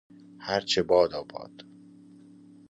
[0.39, 1.63] هر چه باداباد